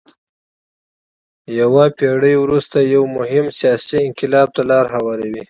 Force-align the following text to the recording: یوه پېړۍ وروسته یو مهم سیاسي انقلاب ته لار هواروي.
یوه 1.59 1.85
پېړۍ 1.97 2.35
وروسته 2.39 2.77
یو 2.93 3.03
مهم 3.17 3.45
سیاسي 3.59 3.97
انقلاب 4.07 4.47
ته 4.55 4.61
لار 4.69 4.85
هواروي. 4.95 5.39